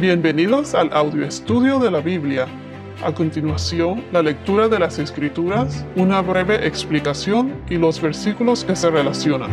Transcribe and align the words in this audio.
Bienvenidos 0.00 0.74
al 0.74 0.90
audio 0.94 1.26
estudio 1.26 1.78
de 1.78 1.90
la 1.90 2.00
Biblia. 2.00 2.46
A 3.04 3.12
continuación, 3.12 4.02
la 4.12 4.22
lectura 4.22 4.66
de 4.66 4.78
las 4.78 4.98
Escrituras, 4.98 5.84
una 5.94 6.22
breve 6.22 6.66
explicación 6.66 7.62
y 7.68 7.76
los 7.76 8.00
versículos 8.00 8.64
que 8.64 8.76
se 8.76 8.88
relacionan. 8.88 9.50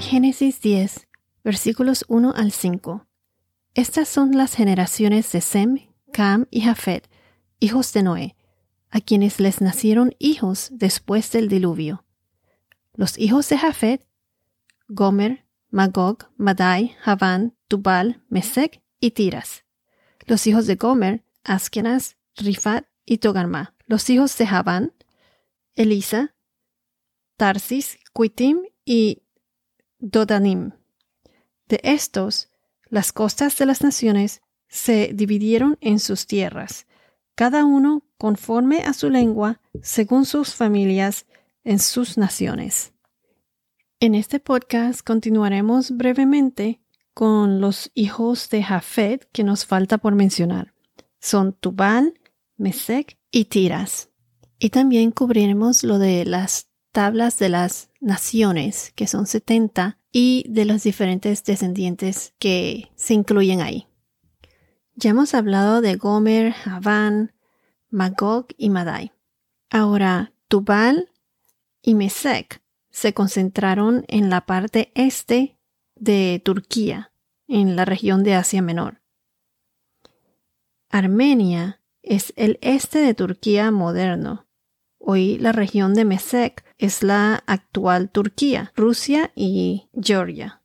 Génesis 0.00 0.62
10, 0.62 1.08
versículos 1.44 2.06
1 2.08 2.32
al 2.34 2.52
5. 2.52 3.06
Estas 3.74 4.08
son 4.08 4.34
las 4.34 4.54
generaciones 4.54 5.30
de 5.30 5.42
Sem, 5.42 5.76
Cam 6.10 6.46
y 6.50 6.62
Jafet, 6.62 7.10
hijos 7.60 7.92
de 7.92 8.02
Noé, 8.02 8.36
a 8.88 9.02
quienes 9.02 9.40
les 9.40 9.60
nacieron 9.60 10.14
hijos 10.18 10.70
después 10.72 11.30
del 11.32 11.50
diluvio. 11.50 12.06
Los 12.94 13.18
hijos 13.18 13.46
de 13.50 13.58
Jafet, 13.58 14.06
Gomer, 14.88 15.44
Magog, 15.68 16.30
Madai, 16.38 16.96
Javán, 17.02 17.54
Tubal, 17.68 18.22
Mesec 18.30 18.80
y 18.98 19.10
Tiras. 19.10 19.66
Los 20.26 20.46
hijos 20.46 20.66
de 20.66 20.76
Gomer, 20.76 21.24
Askenaz, 21.44 22.16
Rifat 22.36 22.86
y 23.04 23.18
Togarma. 23.18 23.74
Los 23.86 24.08
hijos 24.10 24.36
de 24.38 24.46
Javán, 24.46 24.92
Elisa, 25.74 26.34
Tarsis, 27.36 27.98
Quitim 28.14 28.62
y 28.84 29.22
Dodanim. 29.98 30.72
De 31.66 31.80
estos, 31.82 32.50
las 32.88 33.12
costas 33.12 33.56
de 33.56 33.66
las 33.66 33.82
naciones 33.82 34.42
se 34.68 35.12
dividieron 35.14 35.78
en 35.80 35.98
sus 35.98 36.26
tierras, 36.26 36.86
cada 37.34 37.64
uno 37.64 38.04
conforme 38.18 38.80
a 38.82 38.92
su 38.92 39.10
lengua, 39.10 39.60
según 39.82 40.26
sus 40.26 40.54
familias, 40.54 41.26
en 41.64 41.78
sus 41.78 42.18
naciones. 42.18 42.92
En 44.00 44.14
este 44.14 44.40
podcast 44.40 45.00
continuaremos 45.02 45.96
brevemente 45.96 46.81
con 47.14 47.60
los 47.60 47.90
hijos 47.94 48.48
de 48.50 48.62
Jafet 48.62 49.28
que 49.32 49.44
nos 49.44 49.66
falta 49.66 49.98
por 49.98 50.14
mencionar. 50.14 50.74
Son 51.20 51.52
Tubal, 51.52 52.14
Mesec 52.56 53.18
y 53.30 53.46
Tiras. 53.46 54.10
Y 54.58 54.70
también 54.70 55.10
cubriremos 55.10 55.82
lo 55.84 55.98
de 55.98 56.24
las 56.24 56.68
tablas 56.92 57.38
de 57.38 57.48
las 57.48 57.90
naciones, 58.00 58.92
que 58.94 59.06
son 59.06 59.26
70, 59.26 59.98
y 60.12 60.44
de 60.48 60.66
los 60.66 60.82
diferentes 60.82 61.42
descendientes 61.42 62.34
que 62.38 62.90
se 62.94 63.14
incluyen 63.14 63.62
ahí. 63.62 63.88
Ya 64.94 65.10
hemos 65.10 65.34
hablado 65.34 65.80
de 65.80 65.96
Gomer, 65.96 66.52
Javán, 66.52 67.32
Magog 67.88 68.46
y 68.58 68.68
Madai. 68.68 69.12
Ahora, 69.70 70.32
Tubal 70.48 71.08
y 71.80 71.94
Mesec 71.94 72.62
se 72.90 73.14
concentraron 73.14 74.04
en 74.08 74.28
la 74.28 74.44
parte 74.44 74.92
este 74.94 75.56
de 76.02 76.42
Turquía, 76.44 77.12
en 77.46 77.76
la 77.76 77.84
región 77.84 78.24
de 78.24 78.34
Asia 78.34 78.60
Menor. 78.60 79.00
Armenia 80.90 81.80
es 82.02 82.32
el 82.34 82.58
este 82.60 82.98
de 82.98 83.14
Turquía 83.14 83.70
moderno. 83.70 84.46
Hoy 84.98 85.38
la 85.38 85.52
región 85.52 85.94
de 85.94 86.04
Mesec 86.04 86.64
es 86.76 87.04
la 87.04 87.44
actual 87.46 88.10
Turquía, 88.10 88.72
Rusia 88.74 89.30
y 89.36 89.88
Georgia. 89.94 90.60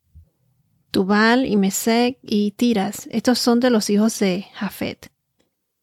Tubal 0.89 1.45
y 1.45 1.55
Mesec 1.55 2.17
y 2.23 2.51
Tiras, 2.51 3.07
estos 3.11 3.37
son 3.37 3.59
de 3.59 3.69
los 3.69 3.91
hijos 3.91 4.17
de 4.17 4.47
Jafet. 4.53 5.11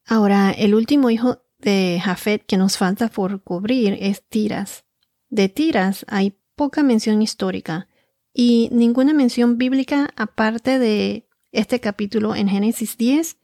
Ahora, 0.05 0.51
el 0.51 0.75
último 0.75 1.11
hijo 1.11 1.43
de 1.59 2.01
Jafet 2.03 2.45
que 2.45 2.57
nos 2.57 2.77
falta 2.77 3.07
por 3.07 3.41
cubrir 3.45 3.97
es 4.01 4.25
Tiras. 4.29 4.85
De 5.29 5.49
Tiras 5.49 6.05
hay 6.09 6.37
poca 6.57 6.83
mención 6.83 7.23
histórica, 7.23 7.87
y 8.35 8.69
ninguna 8.73 9.15
mención 9.15 9.57
bíblica 9.57 10.11
aparte 10.17 10.79
de 10.81 11.27
este 11.53 11.81
capítulo 11.81 12.35
en 12.35 12.49
Génesis 12.49 12.99
10 12.99 13.39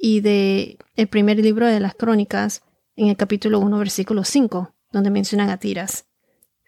y 0.00 0.20
de 0.20 0.78
el 0.94 1.08
primer 1.08 1.38
libro 1.38 1.66
de 1.66 1.80
las 1.80 1.94
crónicas 1.96 2.62
en 2.94 3.08
el 3.08 3.16
capítulo 3.16 3.58
1 3.58 3.78
versículo 3.78 4.22
5 4.22 4.72
donde 4.92 5.10
mencionan 5.10 5.50
a 5.50 5.58
Tiras. 5.58 6.06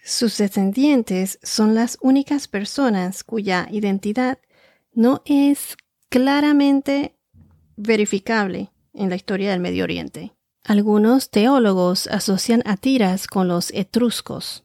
Sus 0.05 0.39
descendientes 0.39 1.39
son 1.43 1.75
las 1.75 1.99
únicas 2.01 2.49
personas 2.49 3.23
cuya 3.23 3.69
identidad 3.71 4.39
no 4.93 5.23
es 5.25 5.77
claramente 6.09 7.17
verificable 7.77 8.71
en 8.93 9.09
la 9.09 9.17
historia 9.17 9.51
del 9.51 9.61
Medio 9.61 9.85
Oriente. 9.85 10.33
Algunos 10.65 11.31
teólogos 11.31 12.09
asocian 12.09 12.63
a 12.67 12.77
Tiras 12.77 13.27
con 13.27 13.49
los 13.49 13.71
etruscos, 13.73 14.65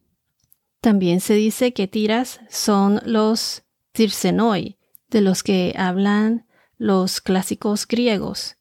también 0.83 1.21
se 1.21 1.33
dice 1.33 1.71
que 1.71 1.87
tiras 1.87 2.41
son 2.49 2.99
los 3.05 3.63
tirsenoi, 3.93 4.77
de 5.09 5.21
los 5.21 5.41
que 5.41 5.73
hablan 5.77 6.45
los 6.77 7.21
clásicos 7.21 7.87
griegos, 7.87 8.57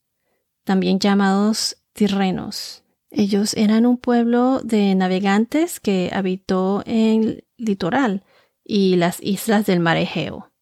también 0.63 1.01
llamados 1.01 1.79
tirrenos. 1.93 2.85
Ellos 3.11 3.55
eran 3.55 3.87
un 3.87 3.99
pueblo 3.99 4.61
de 4.63 4.95
navegantes 4.95 5.81
que 5.81 6.11
habitó 6.15 6.85
en 6.87 7.25
el 7.25 7.45
litoral 7.57 8.23
y 8.65 8.95
las 8.95 9.21
islas 9.21 9.67
del 9.67 9.81
mar 9.81 9.97
Egeo. 9.97 10.53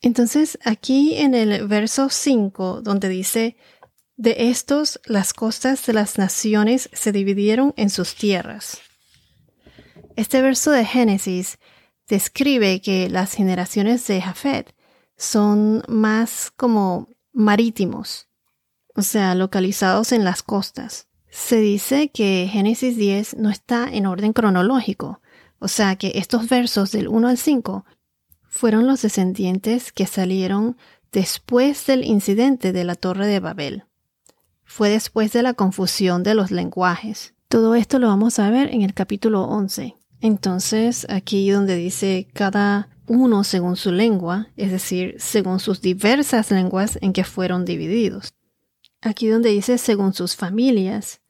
Entonces, 0.00 0.58
aquí 0.64 1.14
en 1.16 1.34
el 1.34 1.68
verso 1.68 2.08
5, 2.08 2.80
donde 2.80 3.10
dice, 3.10 3.58
de 4.16 4.48
estos 4.48 4.98
las 5.04 5.34
costas 5.34 5.84
de 5.84 5.92
las 5.92 6.16
naciones 6.16 6.88
se 6.94 7.12
dividieron 7.12 7.74
en 7.76 7.90
sus 7.90 8.14
tierras. 8.14 8.80
Este 10.16 10.42
verso 10.42 10.70
de 10.70 10.84
Génesis 10.84 11.58
describe 12.08 12.80
que 12.80 13.08
las 13.08 13.32
generaciones 13.34 14.06
de 14.06 14.20
Jafet 14.20 14.74
son 15.16 15.82
más 15.88 16.52
como 16.56 17.08
marítimos, 17.32 18.28
o 18.94 19.02
sea, 19.02 19.34
localizados 19.34 20.12
en 20.12 20.24
las 20.24 20.42
costas. 20.42 21.08
Se 21.30 21.60
dice 21.60 22.10
que 22.10 22.48
Génesis 22.50 22.96
10 22.96 23.36
no 23.36 23.50
está 23.50 23.88
en 23.90 24.06
orden 24.06 24.32
cronológico, 24.32 25.20
o 25.60 25.68
sea 25.68 25.96
que 25.96 26.12
estos 26.16 26.48
versos 26.48 26.90
del 26.90 27.06
1 27.06 27.28
al 27.28 27.38
5 27.38 27.84
fueron 28.48 28.86
los 28.86 29.02
descendientes 29.02 29.92
que 29.92 30.06
salieron 30.06 30.76
después 31.12 31.86
del 31.86 32.04
incidente 32.04 32.72
de 32.72 32.84
la 32.84 32.96
Torre 32.96 33.26
de 33.26 33.38
Babel. 33.38 33.84
Fue 34.64 34.88
después 34.88 35.32
de 35.32 35.42
la 35.42 35.54
confusión 35.54 36.22
de 36.22 36.34
los 36.34 36.50
lenguajes. 36.50 37.34
Todo 37.48 37.74
esto 37.74 37.98
lo 37.98 38.08
vamos 38.08 38.38
a 38.38 38.50
ver 38.50 38.72
en 38.72 38.82
el 38.82 38.94
capítulo 38.94 39.42
11. 39.42 39.99
Entonces, 40.20 41.06
aquí 41.08 41.50
donde 41.50 41.76
dice 41.76 42.28
cada 42.34 42.88
uno 43.06 43.42
según 43.42 43.76
su 43.76 43.90
lengua, 43.90 44.48
es 44.56 44.70
decir, 44.70 45.16
según 45.18 45.60
sus 45.60 45.80
diversas 45.80 46.50
lenguas 46.50 46.98
en 47.00 47.12
que 47.12 47.24
fueron 47.24 47.64
divididos. 47.64 48.34
Aquí 49.00 49.28
donde 49.28 49.48
dice 49.50 49.78
según 49.78 50.12
sus 50.12 50.36
familias, 50.36 51.22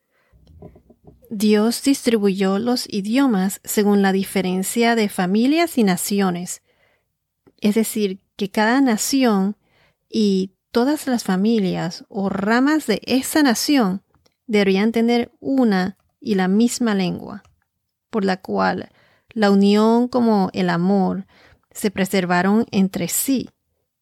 Dios 1.30 1.82
distribuyó 1.84 2.58
los 2.58 2.92
idiomas 2.92 3.60
según 3.62 4.02
la 4.02 4.10
diferencia 4.10 4.96
de 4.96 5.08
familias 5.08 5.78
y 5.78 5.84
naciones. 5.84 6.62
Es 7.60 7.76
decir, 7.76 8.20
que 8.36 8.50
cada 8.50 8.80
nación 8.80 9.56
y 10.08 10.56
todas 10.72 11.06
las 11.06 11.22
familias 11.22 12.04
o 12.08 12.28
ramas 12.28 12.88
de 12.88 13.00
esa 13.04 13.44
nación 13.44 14.02
deberían 14.48 14.90
tener 14.90 15.30
una 15.38 15.96
y 16.20 16.34
la 16.34 16.48
misma 16.48 16.96
lengua 16.96 17.44
por 18.10 18.24
la 18.24 18.36
cual 18.38 18.90
la 19.32 19.50
unión 19.50 20.08
como 20.08 20.50
el 20.52 20.70
amor 20.70 21.26
se 21.70 21.90
preservaron 21.90 22.66
entre 22.70 23.08
sí 23.08 23.48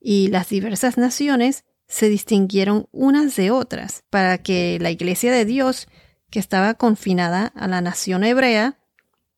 y 0.01 0.29
las 0.29 0.49
diversas 0.49 0.97
naciones 0.97 1.65
se 1.87 2.09
distinguieron 2.09 2.87
unas 2.93 3.37
de 3.37 3.51
otras 3.51 4.05
para 4.11 4.39
que 4.39 4.79
la 4.81 4.91
iglesia 4.91 5.33
de 5.33 5.45
Dios, 5.45 5.89
que 6.31 6.39
estaba 6.39 6.75
confinada 6.75 7.47
a 7.55 7.67
la 7.67 7.81
nación 7.81 8.25
hebrea, 8.25 8.79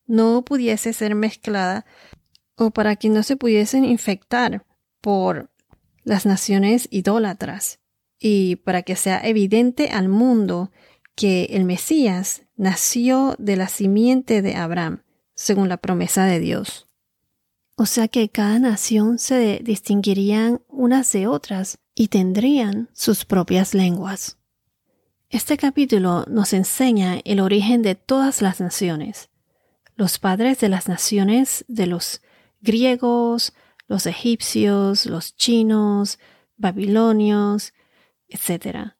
no 0.06 0.44
pudiese 0.44 0.92
ser 0.92 1.14
mezclada 1.14 1.86
o 2.56 2.72
para 2.72 2.96
que 2.96 3.08
no 3.08 3.22
se 3.22 3.36
pudiesen 3.36 3.84
infectar 3.84 4.66
por 5.00 5.50
las 6.02 6.26
naciones 6.26 6.88
idólatras 6.90 7.78
y 8.18 8.56
para 8.56 8.82
que 8.82 8.96
sea 8.96 9.20
evidente 9.26 9.90
al 9.90 10.08
mundo 10.08 10.72
que 11.14 11.44
el 11.50 11.64
Mesías 11.64 12.42
nació 12.60 13.36
de 13.38 13.56
la 13.56 13.68
simiente 13.68 14.42
de 14.42 14.54
Abraham, 14.54 15.02
según 15.34 15.70
la 15.70 15.78
promesa 15.78 16.26
de 16.26 16.40
Dios. 16.40 16.86
O 17.74 17.86
sea 17.86 18.06
que 18.06 18.28
cada 18.28 18.58
nación 18.58 19.18
se 19.18 19.60
distinguirían 19.64 20.60
unas 20.68 21.10
de 21.12 21.26
otras 21.26 21.78
y 21.94 22.08
tendrían 22.08 22.90
sus 22.92 23.24
propias 23.24 23.72
lenguas. 23.72 24.36
Este 25.30 25.56
capítulo 25.56 26.26
nos 26.28 26.52
enseña 26.52 27.20
el 27.24 27.40
origen 27.40 27.80
de 27.80 27.94
todas 27.94 28.42
las 28.42 28.60
naciones, 28.60 29.30
los 29.94 30.18
padres 30.18 30.60
de 30.60 30.68
las 30.68 30.86
naciones 30.86 31.64
de 31.66 31.86
los 31.86 32.20
griegos, 32.60 33.54
los 33.86 34.04
egipcios, 34.04 35.06
los 35.06 35.34
chinos, 35.34 36.18
babilonios, 36.58 37.72
etc. 38.28 38.92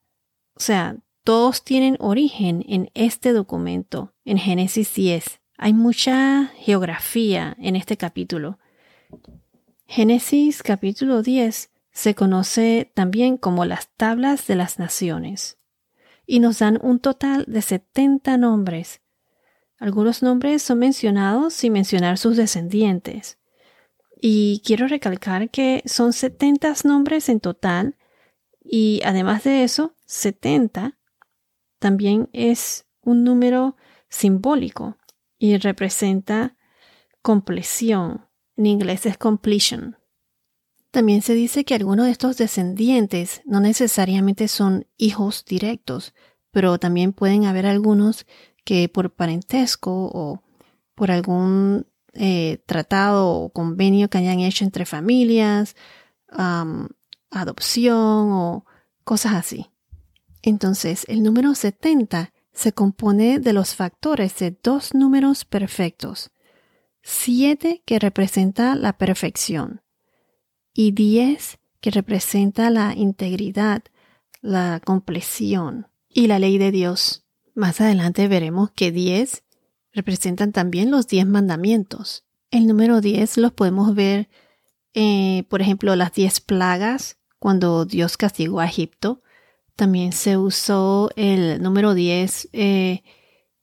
O 0.54 0.60
sea, 0.60 0.96
todos 1.30 1.62
tienen 1.62 1.96
origen 2.00 2.64
en 2.68 2.90
este 2.94 3.32
documento, 3.32 4.12
en 4.24 4.36
Génesis 4.36 4.92
10. 4.96 5.38
Hay 5.58 5.72
mucha 5.72 6.50
geografía 6.56 7.56
en 7.60 7.76
este 7.76 7.96
capítulo. 7.96 8.58
Génesis 9.86 10.60
capítulo 10.64 11.22
10 11.22 11.70
se 11.92 12.16
conoce 12.16 12.90
también 12.94 13.36
como 13.36 13.64
las 13.64 13.90
tablas 13.96 14.48
de 14.48 14.56
las 14.56 14.80
naciones 14.80 15.58
y 16.26 16.40
nos 16.40 16.58
dan 16.58 16.80
un 16.82 16.98
total 16.98 17.44
de 17.46 17.62
70 17.62 18.36
nombres. 18.36 19.00
Algunos 19.78 20.24
nombres 20.24 20.64
son 20.64 20.80
mencionados 20.80 21.54
sin 21.54 21.74
mencionar 21.74 22.18
sus 22.18 22.36
descendientes. 22.36 23.38
Y 24.20 24.62
quiero 24.66 24.88
recalcar 24.88 25.48
que 25.48 25.84
son 25.86 26.12
70 26.12 26.74
nombres 26.82 27.28
en 27.28 27.38
total 27.38 27.94
y 28.64 29.00
además 29.04 29.44
de 29.44 29.62
eso, 29.62 29.94
70 30.06 30.96
también 31.80 32.28
es 32.32 32.86
un 33.02 33.24
número 33.24 33.76
simbólico 34.08 34.96
y 35.38 35.56
representa 35.56 36.56
compleción. 37.22 38.26
En 38.56 38.66
inglés 38.66 39.06
es 39.06 39.18
completion. 39.18 39.96
También 40.90 41.22
se 41.22 41.34
dice 41.34 41.64
que 41.64 41.74
algunos 41.74 42.06
de 42.06 42.12
estos 42.12 42.36
descendientes 42.36 43.42
no 43.44 43.60
necesariamente 43.60 44.48
son 44.48 44.86
hijos 44.96 45.44
directos, 45.44 46.14
pero 46.50 46.78
también 46.78 47.12
pueden 47.12 47.46
haber 47.46 47.66
algunos 47.66 48.26
que 48.64 48.88
por 48.88 49.14
parentesco 49.14 50.10
o 50.12 50.42
por 50.94 51.10
algún 51.10 51.86
eh, 52.12 52.62
tratado 52.66 53.28
o 53.28 53.50
convenio 53.50 54.10
que 54.10 54.18
hayan 54.18 54.40
hecho 54.40 54.64
entre 54.64 54.84
familias, 54.84 55.76
adopción 57.30 58.32
o 58.32 58.66
cosas 59.04 59.34
así. 59.34 59.70
Entonces, 60.42 61.04
el 61.08 61.22
número 61.22 61.54
70 61.54 62.32
se 62.52 62.72
compone 62.72 63.38
de 63.38 63.52
los 63.52 63.74
factores 63.74 64.38
de 64.38 64.56
dos 64.62 64.94
números 64.94 65.44
perfectos, 65.44 66.30
7 67.02 67.82
que 67.84 67.98
representa 67.98 68.74
la 68.74 68.98
perfección 68.98 69.82
y 70.74 70.92
10 70.92 71.58
que 71.80 71.90
representa 71.90 72.70
la 72.70 72.94
integridad, 72.94 73.82
la 74.42 74.80
compleción 74.84 75.88
y 76.08 76.26
la 76.26 76.38
ley 76.38 76.58
de 76.58 76.70
Dios. 76.70 77.24
Más 77.54 77.80
adelante 77.80 78.28
veremos 78.28 78.70
que 78.70 78.92
10 78.92 79.44
representan 79.92 80.52
también 80.52 80.90
los 80.90 81.06
10 81.06 81.26
mandamientos. 81.26 82.24
El 82.50 82.66
número 82.66 83.00
10 83.00 83.38
los 83.38 83.52
podemos 83.52 83.94
ver, 83.94 84.28
eh, 84.94 85.44
por 85.48 85.62
ejemplo, 85.62 85.94
las 85.96 86.12
10 86.12 86.40
plagas, 86.40 87.18
cuando 87.38 87.84
Dios 87.84 88.16
castigó 88.16 88.60
a 88.60 88.66
Egipto. 88.66 89.22
También 89.80 90.12
se 90.12 90.36
usó 90.36 91.08
el 91.16 91.62
número 91.62 91.94
10 91.94 92.50
eh, 92.52 93.02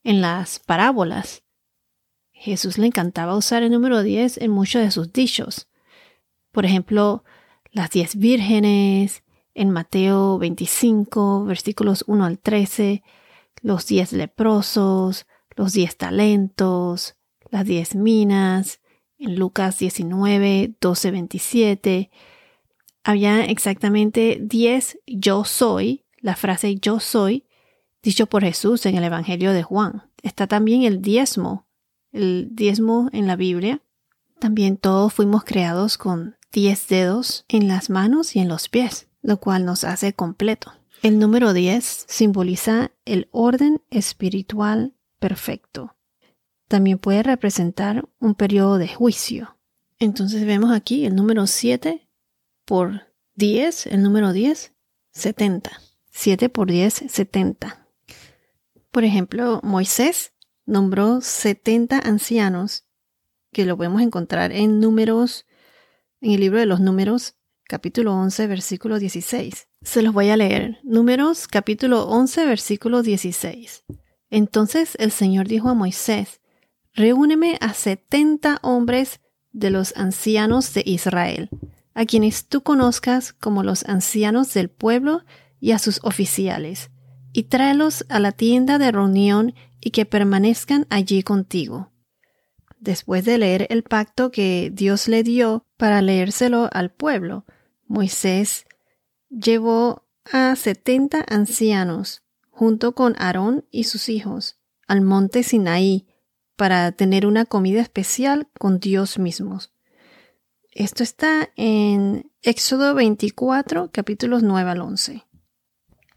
en 0.03 0.19
las 0.19 0.57
parábolas. 0.57 1.43
Jesús 2.31 2.79
le 2.79 2.87
encantaba 2.87 3.37
usar 3.37 3.61
el 3.61 3.71
número 3.71 4.01
10 4.01 4.39
en 4.39 4.49
muchos 4.49 4.81
de 4.81 4.89
sus 4.89 5.13
dichos. 5.13 5.67
Por 6.51 6.65
ejemplo, 6.65 7.23
las 7.71 7.91
diez 7.91 8.15
vírgenes, 8.15 9.21
en 9.53 9.69
Mateo 9.69 10.39
25, 10.39 11.45
versículos 11.45 12.03
1 12.07 12.25
al 12.25 12.39
13, 12.39 13.03
los 13.61 13.85
diez 13.85 14.11
leprosos, 14.11 15.27
los 15.55 15.73
diez 15.73 15.97
talentos, 15.97 17.15
las 17.51 17.63
diez 17.63 17.93
minas, 17.93 18.81
en 19.19 19.35
Lucas 19.35 19.77
19, 19.77 20.77
12, 20.81 21.11
27. 21.11 22.09
Había 23.03 23.45
exactamente 23.45 24.39
diez 24.41 24.97
yo 25.05 25.43
soy, 25.45 26.06
la 26.27 26.35
frase 26.35 26.75
yo 26.75 26.99
soy, 26.99 27.45
dicho 28.03 28.27
por 28.27 28.43
Jesús 28.43 28.85
en 28.85 28.97
el 28.97 29.05
Evangelio 29.05 29.53
de 29.53 29.63
Juan. 29.63 30.11
Está 30.21 30.45
también 30.45 30.83
el 30.83 31.01
diezmo, 31.01 31.69
el 32.11 32.49
diezmo 32.51 33.07
en 33.13 33.27
la 33.27 33.37
Biblia. 33.37 33.81
También 34.37 34.75
todos 34.75 35.13
fuimos 35.13 35.45
creados 35.45 35.97
con 35.97 36.35
diez 36.51 36.89
dedos 36.89 37.45
en 37.47 37.69
las 37.69 37.89
manos 37.89 38.35
y 38.35 38.39
en 38.39 38.49
los 38.49 38.67
pies, 38.67 39.07
lo 39.21 39.39
cual 39.39 39.63
nos 39.63 39.85
hace 39.85 40.11
completo. 40.11 40.73
El 41.01 41.17
número 41.17 41.53
10 41.53 42.07
simboliza 42.09 42.91
el 43.05 43.29
orden 43.31 43.81
espiritual 43.89 44.95
perfecto. 45.19 45.95
También 46.67 46.97
puede 46.97 47.23
representar 47.23 48.05
un 48.19 48.35
periodo 48.35 48.79
de 48.79 48.89
juicio. 48.89 49.57
Entonces 49.97 50.45
vemos 50.45 50.73
aquí 50.73 51.05
el 51.05 51.15
número 51.15 51.47
7 51.47 52.05
por 52.65 53.13
10, 53.35 53.87
el 53.87 54.03
número 54.03 54.33
10, 54.33 54.73
70. 55.13 55.86
7 56.17 56.49
por 56.49 56.67
10, 56.71 57.03
70. 57.09 57.87
Por 58.89 59.03
ejemplo, 59.03 59.61
Moisés 59.61 60.33
nombró 60.65 61.21
70 61.21 61.99
ancianos, 61.99 62.87
que 63.53 63.65
lo 63.65 63.77
podemos 63.77 64.01
encontrar 64.01 64.51
en 64.51 64.79
números 64.79 65.45
en 66.19 66.31
el 66.31 66.39
libro 66.39 66.57
de 66.57 66.65
los 66.65 66.79
números, 66.79 67.35
capítulo 67.65 68.15
11, 68.15 68.47
versículo 68.47 68.97
16. 68.97 69.67
Se 69.83 70.01
los 70.01 70.11
voy 70.11 70.29
a 70.29 70.37
leer. 70.37 70.79
Números, 70.81 71.47
capítulo 71.47 72.07
11, 72.07 72.47
versículo 72.47 73.03
16. 73.03 73.83
Entonces 74.31 74.95
el 74.97 75.11
Señor 75.11 75.47
dijo 75.47 75.69
a 75.69 75.75
Moisés, 75.75 76.41
Reúneme 76.95 77.59
a 77.61 77.75
setenta 77.75 78.57
hombres 78.63 79.21
de 79.51 79.69
los 79.69 79.95
ancianos 79.95 80.73
de 80.73 80.81
Israel, 80.83 81.51
a 81.93 82.05
quienes 82.05 82.47
tú 82.47 82.63
conozcas 82.63 83.33
como 83.33 83.61
los 83.61 83.85
ancianos 83.85 84.51
del 84.55 84.71
pueblo 84.71 85.21
y 85.59 85.71
a 85.71 85.79
sus 85.79 85.99
oficiales, 86.03 86.89
y 87.33 87.43
tráelos 87.43 88.05
a 88.09 88.19
la 88.19 88.31
tienda 88.31 88.77
de 88.77 88.91
reunión 88.91 89.53
y 89.81 89.91
que 89.91 90.05
permanezcan 90.05 90.87
allí 90.89 91.23
contigo 91.23 91.91
después 92.79 93.25
de 93.25 93.37
leer 93.37 93.67
el 93.69 93.83
pacto 93.83 94.31
que 94.31 94.71
Dios 94.73 95.07
le 95.07 95.23
dio 95.23 95.65
para 95.77 96.01
leérselo 96.01 96.69
al 96.71 96.91
pueblo, 96.91 97.45
Moisés 97.85 98.65
llevó 99.29 100.03
a 100.31 100.55
setenta 100.55 101.23
ancianos 101.27 102.23
junto 102.49 102.93
con 102.93 103.15
Aarón 103.17 103.65
y 103.71 103.85
sus 103.85 104.09
hijos 104.09 104.57
al 104.87 105.01
monte 105.01 105.43
Sinaí 105.43 106.07
para 106.55 106.91
tener 106.91 107.25
una 107.25 107.45
comida 107.45 107.81
especial 107.81 108.47
con 108.57 108.79
Dios 108.79 109.19
mismos. 109.19 109.73
Esto 110.71 111.03
está 111.03 111.49
en 111.55 112.31
Éxodo 112.41 112.93
24, 112.93 113.91
capítulos 113.91 114.43
9 114.43 114.71
al 114.71 114.81
11. 114.81 115.26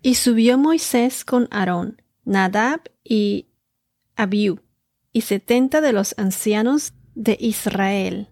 Y 0.02 0.14
subió 0.14 0.58
Moisés 0.58 1.24
con 1.24 1.48
Aarón, 1.50 2.02
Nadab 2.24 2.80
y 3.04 3.48
Abiú 4.16 4.60
y 5.12 5.22
setenta 5.22 5.80
de 5.80 5.92
los 5.92 6.14
ancianos 6.18 6.94
de 7.14 7.36
Israel, 7.40 8.28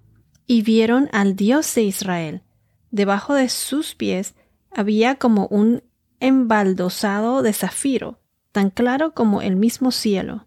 y 0.47 0.63
vieron 0.63 1.09
al 1.13 1.37
Dios 1.37 1.75
de 1.75 1.83
Israel. 1.83 2.43
Debajo 2.91 3.35
de 3.35 3.49
sus 3.49 3.95
pies 3.95 4.35
había 4.71 5.17
como 5.17 5.47
un 5.49 5.83
embaldosado 6.21 7.43
de 7.43 7.53
zafiro, 7.53 8.21
tan 8.53 8.71
claro 8.71 9.13
como 9.13 9.43
el 9.43 9.57
mismo 9.57 9.91
cielo. 9.91 10.47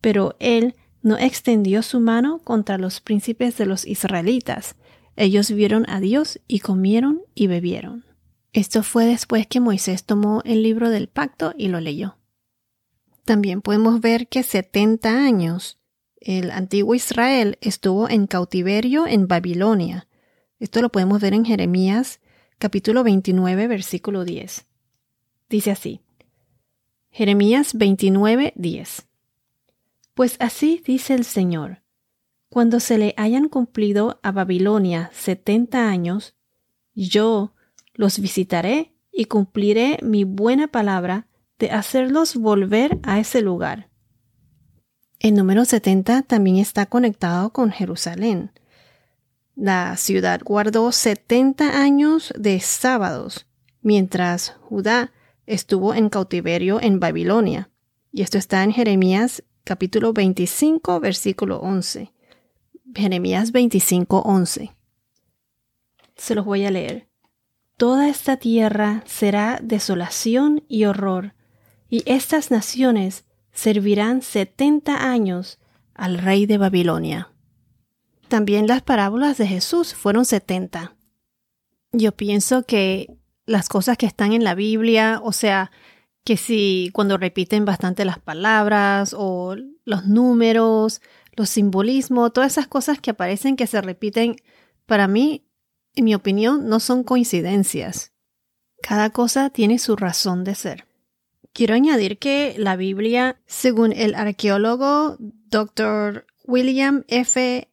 Pero 0.00 0.36
él 0.40 0.74
no 1.02 1.16
extendió 1.16 1.82
su 1.82 2.00
mano 2.00 2.40
contra 2.40 2.78
los 2.78 3.00
príncipes 3.00 3.56
de 3.58 3.66
los 3.66 3.86
israelitas. 3.86 4.74
Ellos 5.16 5.50
vieron 5.50 5.88
a 5.88 6.00
Dios 6.00 6.40
y 6.48 6.60
comieron 6.60 7.22
y 7.34 7.46
bebieron. 7.46 8.07
Esto 8.52 8.82
fue 8.82 9.04
después 9.04 9.46
que 9.46 9.60
Moisés 9.60 10.04
tomó 10.04 10.42
el 10.44 10.62
libro 10.62 10.90
del 10.90 11.08
pacto 11.08 11.54
y 11.56 11.68
lo 11.68 11.80
leyó. 11.80 12.16
También 13.24 13.60
podemos 13.60 14.00
ver 14.00 14.26
que 14.28 14.42
70 14.42 15.10
años 15.10 15.78
el 16.20 16.50
antiguo 16.50 16.94
Israel 16.94 17.58
estuvo 17.60 18.08
en 18.08 18.26
cautiverio 18.26 19.06
en 19.06 19.28
Babilonia. 19.28 20.08
Esto 20.58 20.82
lo 20.82 20.90
podemos 20.90 21.20
ver 21.20 21.34
en 21.34 21.44
Jeremías 21.44 22.20
capítulo 22.58 23.04
29 23.04 23.68
versículo 23.68 24.24
10. 24.24 24.66
Dice 25.48 25.70
así. 25.70 26.00
Jeremías 27.10 27.74
29, 27.74 28.52
10. 28.56 29.06
Pues 30.14 30.36
así 30.40 30.82
dice 30.84 31.14
el 31.14 31.24
Señor, 31.24 31.82
cuando 32.48 32.80
se 32.80 32.98
le 32.98 33.14
hayan 33.16 33.48
cumplido 33.48 34.20
a 34.22 34.32
Babilonia 34.32 35.10
setenta 35.12 35.88
años, 35.88 36.34
yo 36.94 37.54
los 37.98 38.20
visitaré 38.20 38.94
y 39.12 39.24
cumpliré 39.24 39.98
mi 40.02 40.22
buena 40.22 40.68
palabra 40.68 41.26
de 41.58 41.72
hacerlos 41.72 42.36
volver 42.36 43.00
a 43.02 43.18
ese 43.18 43.42
lugar. 43.42 43.90
El 45.18 45.34
número 45.34 45.64
70 45.64 46.22
también 46.22 46.58
está 46.58 46.86
conectado 46.86 47.52
con 47.52 47.72
Jerusalén. 47.72 48.52
La 49.56 49.96
ciudad 49.96 50.40
guardó 50.44 50.92
70 50.92 51.82
años 51.82 52.32
de 52.38 52.60
sábados, 52.60 53.48
mientras 53.82 54.54
Judá 54.60 55.12
estuvo 55.46 55.92
en 55.92 56.08
cautiverio 56.08 56.80
en 56.80 57.00
Babilonia. 57.00 57.68
Y 58.12 58.22
esto 58.22 58.38
está 58.38 58.62
en 58.62 58.70
Jeremías 58.70 59.42
capítulo 59.64 60.12
25, 60.12 61.00
versículo 61.00 61.58
11. 61.58 62.12
Jeremías 62.94 63.50
25, 63.50 64.20
11. 64.20 64.72
Se 66.14 66.34
los 66.36 66.44
voy 66.44 66.64
a 66.64 66.70
leer. 66.70 67.07
Toda 67.78 68.08
esta 68.08 68.38
tierra 68.38 69.04
será 69.06 69.60
desolación 69.62 70.64
y 70.66 70.84
horror, 70.86 71.34
y 71.88 72.02
estas 72.06 72.50
naciones 72.50 73.24
servirán 73.52 74.20
setenta 74.20 75.10
años 75.12 75.60
al 75.94 76.18
rey 76.18 76.44
de 76.44 76.58
Babilonia. 76.58 77.30
También 78.26 78.66
las 78.66 78.82
parábolas 78.82 79.38
de 79.38 79.46
Jesús 79.46 79.94
fueron 79.94 80.24
setenta. 80.24 80.96
Yo 81.92 82.10
pienso 82.10 82.64
que 82.64 83.16
las 83.46 83.68
cosas 83.68 83.96
que 83.96 84.06
están 84.06 84.32
en 84.32 84.42
la 84.42 84.56
Biblia, 84.56 85.20
o 85.22 85.30
sea, 85.30 85.70
que 86.24 86.36
si 86.36 86.90
cuando 86.92 87.16
repiten 87.16 87.64
bastante 87.64 88.04
las 88.04 88.18
palabras 88.18 89.14
o 89.16 89.54
los 89.84 90.04
números, 90.04 91.00
los 91.36 91.48
simbolismos, 91.48 92.32
todas 92.32 92.50
esas 92.50 92.66
cosas 92.66 93.00
que 93.00 93.12
aparecen 93.12 93.54
que 93.54 93.68
se 93.68 93.80
repiten, 93.80 94.34
para 94.84 95.06
mí, 95.06 95.44
en 95.98 96.04
mi 96.04 96.14
opinión, 96.14 96.68
no 96.68 96.78
son 96.78 97.02
coincidencias. 97.02 98.12
Cada 98.82 99.10
cosa 99.10 99.50
tiene 99.50 99.80
su 99.80 99.96
razón 99.96 100.44
de 100.44 100.54
ser. 100.54 100.86
Quiero 101.52 101.74
añadir 101.74 102.18
que 102.18 102.54
la 102.56 102.76
Biblia, 102.76 103.40
según 103.46 103.92
el 103.92 104.14
arqueólogo 104.14 105.16
Dr. 105.18 106.24
William 106.44 107.04
F. 107.08 107.68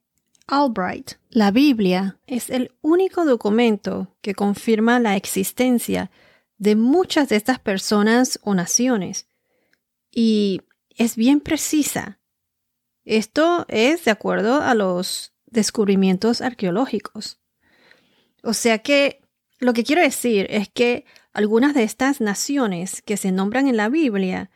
Albright, 0.47 1.13
la 1.29 1.51
Biblia 1.51 2.17
es 2.25 2.49
el 2.49 2.71
único 2.81 3.25
documento 3.25 4.15
que 4.21 4.33
confirma 4.33 4.99
la 4.99 5.15
existencia 5.15 6.09
de 6.57 6.75
muchas 6.75 7.29
de 7.29 7.35
estas 7.35 7.59
personas 7.59 8.39
o 8.41 8.55
naciones 8.55 9.27
y 10.11 10.61
es 10.89 11.15
bien 11.15 11.41
precisa. 11.41 12.19
Esto 13.03 13.65
es 13.67 14.05
de 14.05 14.11
acuerdo 14.11 14.63
a 14.63 14.73
los 14.73 15.33
descubrimientos 15.45 16.41
arqueológicos. 16.41 17.39
O 18.45 18.53
sea 18.53 18.79
que 18.79 19.21
lo 19.59 19.73
que 19.73 19.83
quiero 19.83 20.01
decir 20.01 20.47
es 20.49 20.69
que 20.69 21.05
algunas 21.33 21.73
de 21.73 21.83
estas 21.83 22.21
naciones 22.21 23.01
que 23.01 23.17
se 23.17 23.31
nombran 23.31 23.67
en 23.67 23.75
la 23.75 23.89
Biblia 23.89 24.51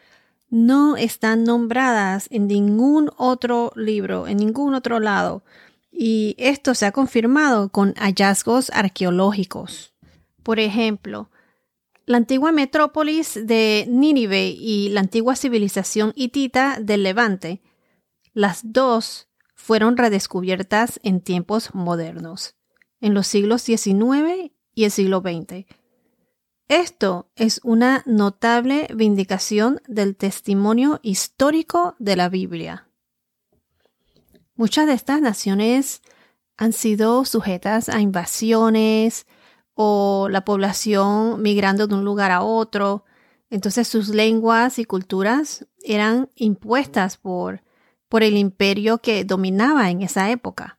no 0.50 0.96
están 0.96 1.44
nombradas 1.44 2.28
en 2.32 2.48
ningún 2.48 3.12
otro 3.18 3.72
libro, 3.76 4.28
en 4.28 4.38
ningún 4.38 4.74
otro 4.74 5.00
lado. 5.00 5.44
Y 5.92 6.36
esto 6.38 6.76
se 6.76 6.86
ha 6.86 6.92
confirmado 6.92 7.70
con 7.70 7.94
hallazgos 7.96 8.72
arqueológicos. 8.74 9.94
Por 10.44 10.60
ejemplo, 10.60 11.30
la 12.06 12.18
antigua 12.18 12.52
metrópolis 12.52 13.40
de 13.46 13.86
Nínive 13.90 14.48
y 14.50 14.90
la 14.90 15.02
antigua 15.02 15.36
civilización 15.36 16.14
hitita 16.16 16.78
del 16.80 17.04
Levante, 17.04 17.62
las 18.34 18.62
dos 18.64 19.28
fueron 19.54 19.98
redescubiertas 19.98 21.00
en 21.04 21.22
tiempos 21.22 21.76
modernos, 21.76 22.56
en 23.02 23.14
los 23.14 23.28
siglos 23.28 23.62
XIX 23.62 24.52
y 24.74 24.84
el 24.84 24.92
siglo 24.92 25.22
XX. 25.22 25.66
Esto 26.68 27.32
es 27.36 27.62
una 27.64 28.04
notable 28.06 28.88
vindicación 28.94 29.82
del 29.88 30.16
testimonio 30.16 31.00
histórico 31.02 31.96
de 31.98 32.16
la 32.16 32.30
Biblia. 32.30 32.88
Muchas 34.56 34.86
de 34.86 34.94
estas 34.94 35.22
naciones 35.22 36.02
han 36.58 36.74
sido 36.74 37.26
sujetas 37.26 37.90
a 37.90 38.02
invasiones 38.02 39.26
o 39.74 40.28
la 40.30 40.44
población 40.44 41.42
migrando 41.42 41.88
de 41.88 41.96
un 41.96 42.04
lugar 42.04 42.32
a 42.32 42.42
otro. 42.42 43.06
Entonces 43.50 43.88
sus 43.88 44.10
lenguas 44.10 44.78
y 44.78 44.86
culturas 44.86 45.66
eran 45.82 46.30
impuestas 46.36 47.18
por, 47.18 47.64
por 48.10 48.22
el 48.22 48.36
imperio 48.36 48.98
que 49.00 49.24
dominaba 49.24 49.90
en 49.90 50.02
esa 50.02 50.30
época. 50.30 50.79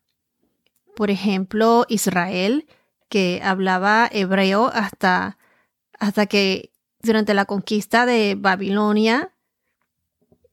Por 1.01 1.11
ejemplo, 1.11 1.87
Israel, 1.89 2.67
que 3.09 3.41
hablaba 3.43 4.07
hebreo 4.13 4.67
hasta 4.67 5.39
hasta 5.99 6.27
que 6.27 6.73
durante 7.01 7.33
la 7.33 7.47
conquista 7.47 8.05
de 8.05 8.37
Babilonia 8.39 9.35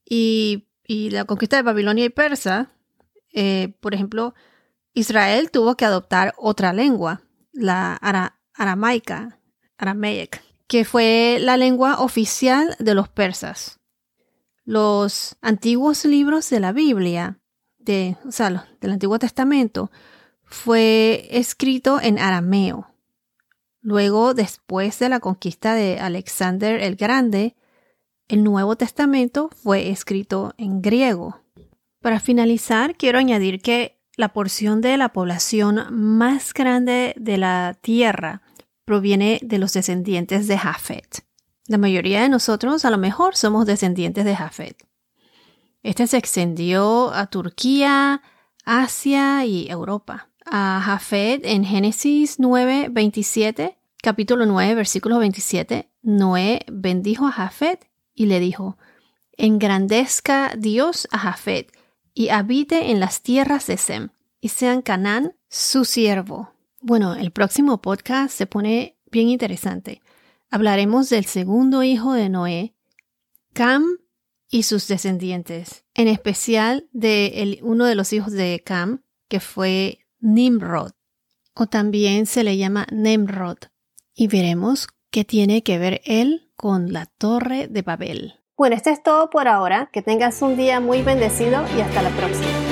y, 0.06 0.63
la 0.88 1.25
conquista 1.25 1.58
de 1.58 1.63
Babilonia 1.63 2.06
y 2.06 2.10
Persa, 2.10 2.72
eh, 3.34 3.75
por 3.82 3.94
ejemplo, 3.94 4.36
Israel 4.94 5.51
tuvo 5.51 5.75
que 5.75 5.84
adoptar 5.84 6.34
otra 6.38 6.72
lengua, 6.72 7.24
la 7.51 8.00
aramaica, 8.54 9.42
aramaic, 9.77 10.42
que 10.66 10.86
fue 10.86 11.39
la 11.42 11.58
lengua 11.58 12.00
oficial 12.00 12.74
de 12.80 12.94
los 12.94 13.10
persas. 13.10 13.82
Los 14.63 15.36
antiguos 15.42 16.06
libros 16.06 16.50
de 16.50 16.62
la 16.62 16.72
Biblia, 16.72 17.38
de, 17.80 18.16
o 18.25 18.32
sea, 18.32 18.66
del 18.80 18.92
Antiguo 18.94 19.20
Testamento, 19.20 19.92
fue 20.48 21.27
escrito 21.32 22.00
en 22.01 22.20
arameo. 22.20 22.88
Luego, 23.82 24.34
después 24.34 25.00
de 25.00 25.10
la 25.10 25.20
conquista 25.20 25.75
de 25.75 26.00
Alexander 26.00 26.82
el 26.82 26.96
Grande, 26.96 27.56
el 28.27 28.44
Nuevo 28.44 28.75
Testamento 28.75 29.50
fue 29.63 29.89
escrito 29.89 30.54
en 30.58 30.82
griego. 30.82 31.39
Para 32.01 32.20
finalizar, 32.20 32.96
quiero 32.96 33.20
añadir 33.20 33.62
que 33.62 33.98
la 34.18 34.34
porción 34.34 34.82
de 34.82 34.98
la 34.98 35.10
población 35.10 35.86
más 35.92 36.54
grande 36.54 37.13
de 37.18 37.38
la 37.38 37.77
Tierra 37.80 38.42
proviene 38.84 39.39
de 39.44 39.60
los 39.60 39.74
descendientes 39.74 40.48
de 40.48 40.58
Jafet. 40.58 41.24
La 41.68 41.77
mayoría 41.77 42.22
de 42.22 42.30
nosotros 42.30 42.86
a 42.86 42.89
lo 42.89 42.98
mejor 42.98 43.36
somos 43.36 43.66
descendientes 43.66 44.25
de 44.25 44.36
Jafet. 44.36 44.88
Este 45.84 46.08
se 46.08 46.18
extendió 46.18 47.13
a 47.13 47.27
Turquía, 47.27 48.22
Asia 48.66 49.46
y 49.46 49.70
Europa. 49.70 50.30
A 50.50 50.82
Jafet 50.82 51.42
en 51.46 51.66
Génesis 51.66 52.39
9, 52.39 52.88
27 52.89 53.77
capítulo 54.01 54.46
9, 54.46 54.75
versículo 54.75 55.20
27, 55.20 55.89
Noé 56.04 56.66
bendijo 56.72 57.27
a 57.27 57.32
Jafet 57.32 57.89
y 58.16 58.27
le 58.27 58.39
dijo, 58.39 58.77
engrandezca 59.34 60.54
Dios 60.58 61.08
a 61.12 61.20
Jafet 61.20 61.72
y 62.13 62.30
habite 62.30 62.92
en 62.92 63.01
las 63.01 63.22
tierras 63.22 63.68
de 63.68 63.75
Sem 63.75 64.10
y 64.39 64.50
sean 64.50 64.82
Canaán 64.82 65.36
su 65.50 65.84
siervo. 65.84 66.54
Bueno, 66.80 67.16
el 67.16 67.32
próximo 67.32 67.82
podcast 67.82 68.34
se 68.34 68.46
pone 68.46 68.96
bien 69.12 69.27
interesante. 69.27 70.01
Hablaremos 70.50 71.10
del 71.10 71.25
segundo 71.25 71.84
hijo 71.84 72.13
de 72.13 72.30
Noé, 72.30 72.74
Cam 73.51 73.84
y 74.50 74.63
sus 74.63 74.88
descendientes, 74.88 75.84
en 75.94 76.08
especial 76.08 76.88
de 76.94 77.60
uno 77.63 77.84
de 77.84 77.96
los 77.96 78.13
hijos 78.13 78.32
de 78.32 78.63
Cam, 78.66 79.01
que 79.27 79.42
fue 79.42 80.07
Nimrod, 80.28 80.92
o 81.54 81.68
también 81.68 82.26
se 82.26 82.44
le 82.44 82.58
llama 82.58 82.86
Nemrod 82.92 83.58
y 84.14 84.28
veremos 84.28 84.90
qué 85.10 85.24
tiene 85.24 85.64
que 85.64 85.78
ver 85.78 86.02
él 86.04 86.52
con 86.58 86.92
la 86.92 87.06
torre 87.06 87.70
de 87.70 87.82
Babel. 87.82 88.34
Bueno, 88.58 88.76
esto 88.76 88.90
es 88.90 89.02
todo 89.02 89.30
por 89.30 89.48
ahora. 89.48 89.90
Que 89.94 90.02
tengas 90.02 90.42
un 90.42 90.58
día 90.58 90.82
muy 90.82 91.02
bendecido 91.02 91.64
y 91.78 91.82
hasta 91.82 92.02
la 92.02 92.10
próxima. 92.10 92.67